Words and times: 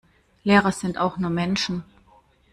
Lehrer 0.43 0.71
sind 0.71 0.97
auch 0.97 1.19
nur 1.19 1.29
Menschen. 1.29 1.83